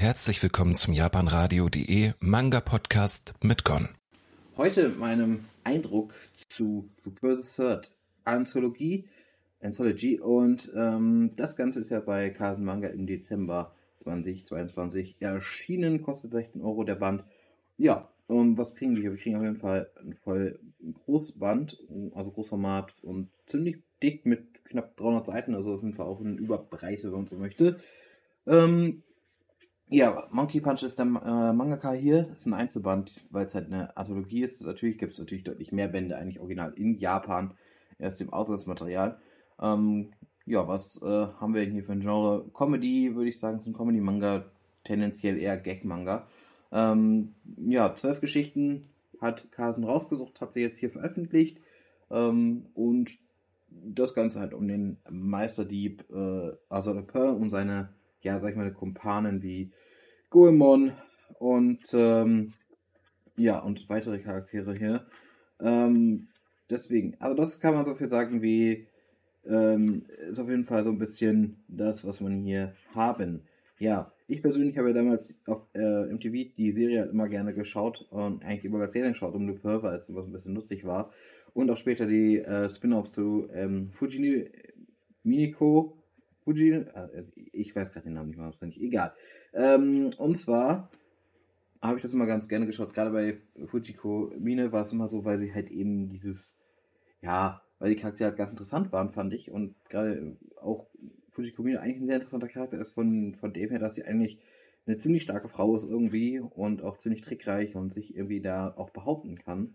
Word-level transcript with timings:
Herzlich 0.00 0.42
willkommen 0.42 0.74
zum 0.74 0.94
japanradio.de 0.94 2.12
Manga 2.20 2.60
Podcast 2.60 3.34
mit 3.44 3.64
Gon. 3.64 3.90
Heute 4.56 4.88
meinem 4.88 5.44
Eindruck 5.62 6.14
zu 6.48 6.88
Super 7.02 7.36
Third 7.42 7.94
Anthologie, 8.24 9.04
Anthology 9.60 10.18
und 10.18 10.72
ähm, 10.74 11.32
das 11.36 11.54
Ganze 11.54 11.80
ist 11.80 11.90
ja 11.90 12.00
bei 12.00 12.30
Kasen 12.30 12.64
Manga 12.64 12.88
im 12.88 13.06
Dezember 13.06 13.74
2022 13.98 15.16
erschienen, 15.20 16.00
kostet 16.00 16.32
16 16.32 16.62
Euro 16.62 16.82
der 16.84 16.94
Band. 16.94 17.26
Ja, 17.76 18.08
und 18.26 18.56
was 18.56 18.74
kriegen 18.74 18.96
wir 18.96 19.02
hier? 19.02 19.10
Wir 19.10 19.18
kriegen 19.18 19.36
auf 19.36 19.42
jeden 19.42 19.60
Fall 19.60 19.90
ein 20.02 20.14
voll 20.14 20.58
Großband, 21.04 21.76
also 22.14 22.30
Großformat 22.30 22.94
und 23.02 23.28
ziemlich 23.44 23.82
dick 24.02 24.24
mit 24.24 24.64
knapp 24.64 24.96
300 24.96 25.26
Seiten, 25.26 25.54
also 25.54 25.74
auf 25.74 25.82
jeden 25.82 25.92
Fall 25.92 26.06
auch 26.06 26.20
eine 26.20 26.36
Überbreite, 26.36 27.08
wenn 27.08 27.18
man 27.18 27.26
so 27.26 27.36
möchte. 27.36 27.78
Ähm, 28.46 29.02
ja, 29.90 30.26
Monkey 30.30 30.60
Punch 30.60 30.82
ist 30.82 30.98
der 30.98 31.06
äh, 31.06 31.52
Mangaka 31.52 31.92
hier. 31.92 32.24
Das 32.24 32.40
ist 32.40 32.46
ein 32.46 32.54
Einzelband, 32.54 33.26
weil 33.30 33.44
es 33.44 33.54
halt 33.54 33.66
eine 33.66 33.96
Anthologie 33.96 34.42
ist. 34.42 34.62
Natürlich 34.62 34.98
gibt 34.98 35.12
es 35.12 35.18
natürlich 35.18 35.44
deutlich 35.44 35.72
mehr 35.72 35.88
Bände, 35.88 36.16
eigentlich 36.16 36.40
original 36.40 36.72
in 36.74 36.96
Japan, 36.98 37.54
erst 37.98 38.20
im 38.20 38.32
Ausgangsmaterial. 38.32 39.18
Ähm, 39.60 40.12
ja, 40.46 40.66
was 40.66 41.00
äh, 41.02 41.06
haben 41.06 41.54
wir 41.54 41.64
denn 41.64 41.74
hier 41.74 41.84
für 41.84 41.92
ein 41.92 42.00
Genre? 42.00 42.44
Comedy, 42.54 43.14
würde 43.14 43.28
ich 43.28 43.38
sagen, 43.38 43.60
ein 43.66 43.72
Comedy-Manga, 43.72 44.44
tendenziell 44.84 45.38
eher 45.38 45.56
Gag-Manga. 45.56 46.26
Ähm, 46.72 47.34
ja, 47.66 47.94
zwölf 47.94 48.20
Geschichten 48.20 48.88
hat 49.20 49.50
Carson 49.52 49.84
rausgesucht, 49.84 50.40
hat 50.40 50.52
sie 50.52 50.60
jetzt 50.60 50.78
hier 50.78 50.90
veröffentlicht. 50.90 51.58
Ähm, 52.10 52.66
und 52.74 53.10
das 53.68 54.14
Ganze 54.14 54.40
halt 54.40 54.54
um 54.54 54.66
den 54.66 54.98
Meisterdieb 55.08 56.04
äh, 56.10 56.52
Azor 56.68 57.02
Pearl 57.02 57.34
und 57.34 57.50
seine, 57.50 57.90
ja, 58.22 58.38
sag 58.40 58.50
ich 58.50 58.56
mal, 58.56 58.72
Kumpanen 58.72 59.42
wie 59.42 59.72
Goemon 60.30 60.92
und 61.38 61.80
ähm, 61.92 62.52
ja, 63.36 63.58
und 63.58 63.88
weitere 63.88 64.18
Charaktere 64.18 64.74
hier. 64.74 65.06
Ähm, 65.60 66.28
deswegen, 66.68 67.16
also 67.20 67.34
das 67.34 67.60
kann 67.60 67.74
man 67.74 67.84
so 67.84 67.94
viel 67.94 68.08
sagen 68.08 68.42
wie 68.42 68.86
ähm, 69.46 70.04
ist 70.30 70.38
auf 70.38 70.48
jeden 70.48 70.64
Fall 70.64 70.84
so 70.84 70.90
ein 70.90 70.98
bisschen 70.98 71.56
das, 71.68 72.06
was 72.06 72.20
man 72.20 72.40
hier 72.42 72.74
haben. 72.94 73.42
Ja, 73.78 74.12
ich 74.28 74.42
persönlich 74.42 74.76
habe 74.76 74.88
ja 74.88 74.94
damals 74.94 75.34
auf 75.46 75.62
äh, 75.74 76.04
MTV 76.06 76.54
die 76.56 76.72
Serie 76.72 77.00
halt 77.00 77.12
immer 77.12 77.28
gerne 77.28 77.54
geschaut 77.54 78.06
und 78.10 78.44
eigentlich 78.44 78.64
immer 78.64 78.80
als 78.80 78.92
Serien 78.92 79.12
geschaut, 79.12 79.34
um 79.34 79.48
Lupin, 79.48 79.82
weil 79.82 79.96
es 79.96 80.08
immer 80.08 80.22
so 80.22 80.28
ein 80.28 80.32
bisschen 80.32 80.54
lustig 80.54 80.84
war. 80.84 81.12
Und 81.54 81.70
auch 81.70 81.76
später 81.76 82.06
die 82.06 82.38
äh, 82.38 82.70
Spin-offs 82.70 83.12
zu 83.12 83.48
ähm, 83.52 83.90
Fujini 83.92 84.50
Miniko. 85.24 85.99
Fuji, 86.50 86.72
äh, 86.72 87.24
ich 87.52 87.74
weiß 87.74 87.92
gerade 87.92 88.04
den 88.04 88.14
Namen 88.14 88.30
nicht 88.30 88.38
mehr, 88.38 88.52
nicht 88.62 88.80
egal. 88.80 89.12
Ähm, 89.52 90.10
und 90.18 90.36
zwar 90.36 90.90
habe 91.80 91.96
ich 91.96 92.02
das 92.02 92.12
immer 92.12 92.26
ganz 92.26 92.48
gerne 92.48 92.66
geschaut. 92.66 92.92
Gerade 92.92 93.10
bei 93.10 93.38
Fujiko 93.66 94.32
Mine 94.38 94.72
war 94.72 94.82
es 94.82 94.92
immer 94.92 95.08
so, 95.08 95.24
weil 95.24 95.38
sie 95.38 95.54
halt 95.54 95.70
eben 95.70 96.08
dieses, 96.08 96.58
ja, 97.22 97.62
weil 97.78 97.90
die 97.90 98.00
Charaktere 98.00 98.30
halt 98.30 98.38
ganz 98.38 98.50
interessant 98.50 98.92
waren, 98.92 99.10
fand 99.10 99.32
ich. 99.32 99.50
Und 99.50 99.74
gerade 99.88 100.36
auch 100.60 100.88
Fujiko 101.28 101.62
Mine 101.62 101.80
eigentlich 101.80 101.98
ein 101.98 102.06
sehr 102.06 102.16
interessanter 102.16 102.48
Charakter 102.48 102.78
ist 102.78 102.92
von, 102.92 103.34
von 103.34 103.52
dem 103.52 103.70
her, 103.70 103.78
dass 103.78 103.94
sie 103.94 104.04
eigentlich 104.04 104.38
eine 104.86 104.96
ziemlich 104.96 105.22
starke 105.22 105.48
Frau 105.48 105.76
ist 105.76 105.84
irgendwie 105.84 106.40
und 106.40 106.82
auch 106.82 106.96
ziemlich 106.96 107.22
trickreich 107.22 107.76
und 107.76 107.94
sich 107.94 108.16
irgendwie 108.16 108.40
da 108.40 108.74
auch 108.76 108.90
behaupten 108.90 109.36
kann. 109.36 109.74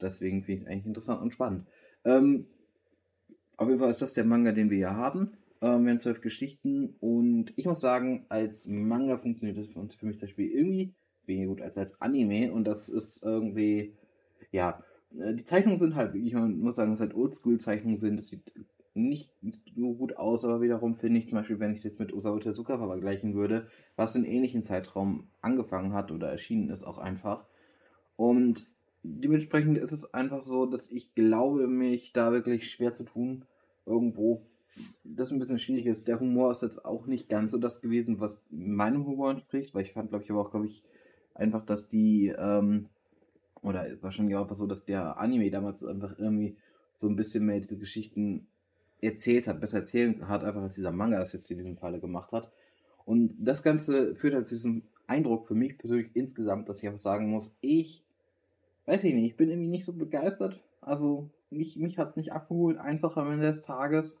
Deswegen 0.00 0.42
finde 0.42 0.58
ich 0.58 0.60
es 0.62 0.66
eigentlich 0.66 0.86
interessant 0.86 1.22
und 1.22 1.32
spannend. 1.32 1.66
Ähm, 2.04 2.46
auf 3.56 3.68
jeden 3.68 3.78
Fall 3.78 3.90
ist 3.90 4.02
das 4.02 4.14
der 4.14 4.24
Manga, 4.24 4.52
den 4.52 4.70
wir 4.70 4.78
hier 4.78 4.96
haben. 4.96 5.36
Ähm, 5.62 5.84
wir 5.84 5.92
haben 5.92 6.00
zwölf 6.00 6.20
Geschichten 6.20 6.94
und 7.00 7.52
ich 7.56 7.66
muss 7.66 7.80
sagen, 7.80 8.26
als 8.28 8.66
Manga 8.66 9.18
funktioniert 9.18 9.58
das 9.58 9.66
für, 9.66 9.86
für 9.88 10.06
mich 10.06 10.18
zum 10.18 10.28
Beispiel 10.28 10.50
irgendwie 10.50 10.94
weniger 11.26 11.48
gut 11.48 11.62
als 11.62 11.78
als 11.78 12.00
Anime 12.00 12.52
und 12.52 12.64
das 12.64 12.88
ist 12.88 13.22
irgendwie, 13.22 13.94
ja, 14.52 14.82
äh, 15.18 15.34
die 15.34 15.44
Zeichnungen 15.44 15.78
sind 15.78 15.94
halt 15.94 16.14
man 16.14 16.58
muss 16.60 16.76
sagen, 16.76 16.90
dass 16.90 17.00
halt 17.00 17.14
Oldschool-Zeichnungen 17.14 17.98
sind. 17.98 18.16
Das 18.16 18.28
sieht 18.28 18.42
nicht 18.94 19.30
so 19.76 19.94
gut 19.94 20.16
aus, 20.16 20.44
aber 20.44 20.60
wiederum 20.60 20.96
finde 20.96 21.20
ich 21.20 21.28
zum 21.28 21.38
Beispiel, 21.38 21.60
wenn 21.60 21.74
ich 21.74 21.82
das 21.82 21.98
mit 21.98 22.12
Osamu 22.12 22.38
Tezuka 22.40 22.78
vergleichen 22.78 23.34
würde, 23.34 23.68
was 23.96 24.16
in 24.16 24.24
ähnlichen 24.24 24.62
Zeitraum 24.62 25.28
angefangen 25.40 25.92
hat 25.92 26.10
oder 26.10 26.28
erschienen 26.28 26.70
ist, 26.70 26.82
auch 26.82 26.98
einfach. 26.98 27.44
Und 28.16 28.66
dementsprechend 29.02 29.78
ist 29.78 29.92
es 29.92 30.12
einfach 30.12 30.42
so, 30.42 30.66
dass 30.66 30.90
ich 30.90 31.14
glaube, 31.14 31.68
mich 31.68 32.12
da 32.12 32.32
wirklich 32.32 32.68
schwer 32.70 32.92
zu 32.92 33.04
tun, 33.04 33.44
irgendwo 33.86 34.42
das 35.04 35.30
ein 35.30 35.38
bisschen 35.38 35.58
schwierig 35.58 35.86
ist. 35.86 36.08
Der 36.08 36.20
Humor 36.20 36.50
ist 36.50 36.62
jetzt 36.62 36.84
auch 36.84 37.06
nicht 37.06 37.28
ganz 37.28 37.50
so 37.50 37.58
das 37.58 37.80
gewesen, 37.80 38.20
was 38.20 38.42
meinem 38.50 39.06
Humor 39.06 39.30
entspricht, 39.30 39.74
weil 39.74 39.82
ich 39.82 39.92
fand, 39.92 40.10
glaube 40.10 40.24
ich, 40.24 40.30
aber 40.30 40.40
auch, 40.40 40.50
glaube 40.50 40.66
ich, 40.66 40.84
einfach, 41.34 41.64
dass 41.64 41.88
die, 41.88 42.28
ähm, 42.28 42.88
oder 43.62 43.86
wahrscheinlich 44.00 44.36
auch 44.36 44.42
einfach 44.42 44.56
so, 44.56 44.66
dass 44.66 44.84
der 44.84 45.18
Anime 45.18 45.50
damals 45.50 45.84
einfach 45.84 46.18
irgendwie 46.18 46.56
so 46.96 47.08
ein 47.08 47.16
bisschen 47.16 47.46
mehr 47.46 47.58
diese 47.58 47.78
Geschichten 47.78 48.46
erzählt 49.00 49.46
hat, 49.46 49.60
besser 49.60 49.78
erzählen 49.78 50.28
hat, 50.28 50.44
einfach 50.44 50.62
als 50.62 50.74
dieser 50.74 50.92
Manga 50.92 51.20
es 51.20 51.32
jetzt 51.32 51.50
in 51.50 51.58
diesem 51.58 51.76
Falle 51.76 52.00
gemacht 52.00 52.32
hat. 52.32 52.50
Und 53.04 53.34
das 53.38 53.62
Ganze 53.62 54.14
führt 54.14 54.34
halt 54.34 54.46
zu 54.46 54.54
diesem 54.54 54.82
Eindruck 55.06 55.46
für 55.46 55.54
mich 55.54 55.78
persönlich 55.78 56.10
insgesamt, 56.14 56.68
dass 56.68 56.78
ich 56.78 56.86
einfach 56.86 57.00
sagen 57.00 57.30
muss, 57.30 57.54
ich 57.60 58.04
weiß 58.90 59.04
ich 59.04 59.14
nicht, 59.14 59.26
ich 59.26 59.36
bin 59.36 59.50
irgendwie 59.50 59.68
nicht 59.68 59.84
so 59.84 59.92
begeistert. 59.92 60.60
Also 60.80 61.30
mich, 61.50 61.76
mich 61.76 61.98
hat 61.98 62.08
es 62.08 62.16
nicht 62.16 62.32
abgeholt, 62.32 62.78
einfach 62.78 63.16
am 63.16 63.30
Ende 63.30 63.46
des 63.46 63.62
Tages. 63.62 64.18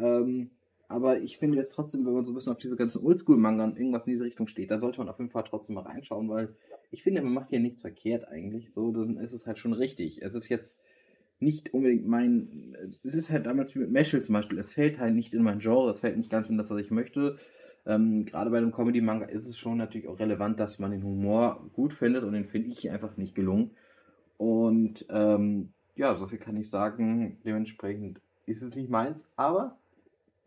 Ähm, 0.00 0.50
aber 0.88 1.20
ich 1.20 1.38
finde 1.38 1.56
jetzt 1.56 1.74
trotzdem, 1.74 2.04
wenn 2.04 2.14
man 2.14 2.24
so 2.24 2.32
ein 2.32 2.34
bisschen 2.34 2.52
auf 2.52 2.58
diese 2.58 2.74
ganzen 2.74 3.04
Oldschool-Manga 3.04 3.62
und 3.64 3.78
irgendwas 3.78 4.06
in 4.06 4.12
diese 4.12 4.24
Richtung 4.24 4.48
steht, 4.48 4.72
dann 4.72 4.80
sollte 4.80 4.98
man 4.98 5.08
auf 5.08 5.18
jeden 5.18 5.30
Fall 5.30 5.44
trotzdem 5.44 5.76
mal 5.76 5.82
reinschauen, 5.82 6.28
weil 6.28 6.56
ich 6.90 7.04
finde, 7.04 7.22
man 7.22 7.32
macht 7.32 7.50
hier 7.50 7.60
nichts 7.60 7.80
verkehrt 7.80 8.26
eigentlich. 8.26 8.72
So, 8.72 8.90
dann 8.90 9.16
ist 9.18 9.32
es 9.32 9.46
halt 9.46 9.58
schon 9.58 9.72
richtig. 9.72 10.20
Es 10.20 10.34
ist 10.34 10.48
jetzt 10.48 10.82
nicht 11.38 11.72
unbedingt 11.72 12.06
mein. 12.06 12.76
Es 13.02 13.14
ist 13.14 13.30
halt 13.30 13.46
damals 13.46 13.74
wie 13.74 13.78
mit 13.78 13.90
Meshel 13.90 14.22
zum 14.22 14.34
Beispiel. 14.34 14.58
Es 14.58 14.74
fällt 14.74 14.98
halt 14.98 15.14
nicht 15.14 15.32
in 15.32 15.42
mein 15.42 15.60
Genre, 15.60 15.90
es 15.92 16.00
fällt 16.00 16.16
nicht 16.16 16.30
ganz 16.30 16.50
in 16.50 16.58
das, 16.58 16.70
was 16.70 16.80
ich 16.80 16.90
möchte. 16.90 17.38
Ähm, 17.86 18.26
gerade 18.26 18.50
bei 18.50 18.58
einem 18.58 18.72
Comedy-Manga 18.72 19.26
ist 19.26 19.46
es 19.46 19.56
schon 19.56 19.78
natürlich 19.78 20.08
auch 20.08 20.18
relevant, 20.18 20.60
dass 20.60 20.78
man 20.78 20.90
den 20.90 21.02
Humor 21.02 21.70
gut 21.72 21.94
findet 21.94 22.24
und 22.24 22.32
den 22.32 22.46
finde 22.46 22.70
ich 22.70 22.90
einfach 22.90 23.16
nicht 23.16 23.34
gelungen. 23.34 23.70
Und 24.36 25.06
ähm, 25.08 25.72
ja, 25.96 26.16
so 26.16 26.26
viel 26.26 26.38
kann 26.38 26.56
ich 26.56 26.68
sagen. 26.68 27.38
Dementsprechend 27.44 28.20
ist 28.46 28.62
es 28.62 28.74
nicht 28.74 28.90
meins, 28.90 29.26
aber 29.36 29.78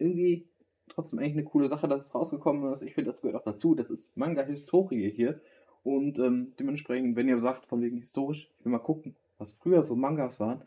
irgendwie 0.03 0.47
trotzdem 0.90 1.19
eigentlich 1.19 1.34
eine 1.34 1.44
coole 1.44 1.69
Sache, 1.69 1.88
dass 1.88 2.06
es 2.06 2.16
rausgekommen 2.16 2.72
ist. 2.74 2.81
Ich 2.81 2.94
finde, 2.94 3.12
das 3.12 3.22
gehört 3.22 3.38
auch 3.38 3.44
dazu. 3.44 3.75
Das 3.75 3.90
ist 3.90 4.16
Manga-Historie 4.18 5.09
hier. 5.09 5.40
Und 5.84 6.19
ähm, 6.19 6.53
dementsprechend, 6.59 7.16
wenn 7.16 7.28
ihr 7.28 7.40
sagt, 7.40 7.66
von 7.66 7.81
wegen 7.81 7.97
historisch, 7.97 8.50
ich 8.59 8.66
will 8.66 8.72
mal 8.72 8.80
gucken, 8.80 9.16
was 9.38 9.53
früher 9.53 9.84
so 9.84 9.96
Mangas 9.96 10.40
waren 10.40 10.62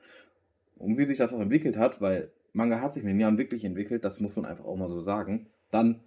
und 0.77 0.99
wie 0.99 1.07
sich 1.07 1.19
das 1.19 1.33
auch 1.33 1.41
entwickelt 1.41 1.77
hat, 1.77 2.01
weil 2.01 2.31
Manga 2.53 2.81
hat 2.81 2.93
sich 2.93 3.03
in 3.03 3.09
den 3.09 3.21
Jahren 3.21 3.39
wirklich 3.39 3.65
entwickelt, 3.65 4.05
das 4.05 4.21
muss 4.21 4.37
man 4.37 4.45
einfach 4.45 4.65
auch 4.65 4.77
mal 4.77 4.91
so 4.91 5.01
sagen, 5.01 5.47
dann 5.71 6.01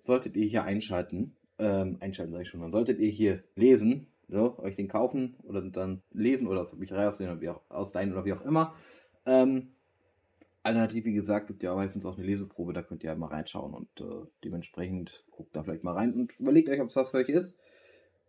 solltet 0.00 0.36
ihr 0.36 0.46
hier 0.46 0.64
einschalten. 0.64 1.34
Ähm, 1.58 1.96
einschalten 2.00 2.32
sage 2.32 2.42
ich 2.42 2.48
schon, 2.48 2.60
dann 2.60 2.72
solltet 2.72 2.98
ihr 2.98 3.10
hier 3.10 3.42
lesen, 3.54 4.08
so, 4.28 4.58
euch 4.58 4.76
den 4.76 4.88
kaufen 4.88 5.36
oder 5.42 5.62
dann 5.62 6.02
lesen 6.12 6.46
oder 6.46 6.62
aus 6.62 6.70
der 6.70 6.78
Bücherei 6.78 7.08
oder 7.08 7.40
wie 7.40 7.48
auch, 7.48 7.60
ausleihen 7.68 8.12
oder 8.12 8.24
wie 8.24 8.32
auch 8.32 8.44
immer. 8.44 8.74
Ähm, 9.26 9.68
Alternativ, 10.64 11.04
wie 11.04 11.12
gesagt, 11.12 11.48
gibt 11.48 11.62
ja 11.62 11.74
meistens 11.74 12.06
auch 12.06 12.16
eine 12.16 12.26
Leseprobe, 12.26 12.72
da 12.72 12.82
könnt 12.82 13.04
ihr 13.04 13.10
ja 13.10 13.16
mal 13.16 13.26
reinschauen 13.26 13.74
und 13.74 13.88
äh, 14.00 14.26
dementsprechend 14.42 15.22
guckt 15.30 15.54
da 15.54 15.62
vielleicht 15.62 15.84
mal 15.84 15.92
rein 15.92 16.14
und 16.14 16.32
überlegt 16.40 16.70
euch, 16.70 16.80
ob 16.80 16.88
es 16.88 16.96
was 16.96 17.10
für 17.10 17.18
euch 17.18 17.28
ist. 17.28 17.60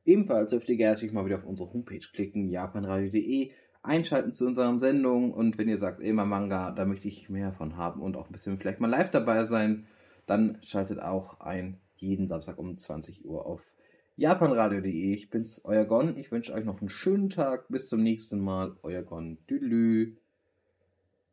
Ebenfalls 0.03 0.51
dürft 0.51 0.67
ihr 0.67 0.75
gerne 0.75 1.11
mal 1.13 1.25
wieder 1.25 1.37
auf 1.37 1.45
unsere 1.45 1.71
Homepage 1.71 2.05
klicken, 2.13 2.49
japanradio.de, 2.49 3.51
einschalten 3.83 4.33
zu 4.33 4.45
unseren 4.47 4.79
Sendungen 4.79 5.31
und 5.31 5.57
wenn 5.57 5.69
ihr 5.69 5.79
sagt, 5.79 6.01
immer 6.01 6.25
Manga, 6.25 6.71
da 6.71 6.83
möchte 6.83 7.07
ich 7.07 7.29
mehr 7.29 7.53
von 7.53 7.77
haben 7.77 8.01
und 8.01 8.17
auch 8.17 8.27
ein 8.27 8.33
bisschen 8.33 8.57
vielleicht 8.57 8.81
mal 8.81 8.89
live 8.89 9.11
dabei 9.11 9.45
sein, 9.45 9.87
dann 10.25 10.57
schaltet 10.61 10.99
auch 10.99 11.39
ein 11.39 11.77
jeden 11.95 12.27
Samstag 12.27 12.57
um 12.57 12.75
20 12.75 13.25
Uhr 13.25 13.45
auf 13.45 13.61
japanradio.de. 14.17 15.13
Ich 15.13 15.29
bin's, 15.29 15.61
euer 15.63 15.85
Gon. 15.85 16.17
Ich 16.17 16.31
wünsche 16.31 16.53
euch 16.53 16.65
noch 16.65 16.81
einen 16.81 16.89
schönen 16.89 17.29
Tag. 17.29 17.67
Bis 17.69 17.87
zum 17.87 18.03
nächsten 18.03 18.39
Mal. 18.39 18.75
Euer 18.83 19.03
Gon. 19.03 19.37
Tüdelü. 19.47 20.17